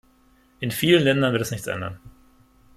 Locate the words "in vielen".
0.61-1.03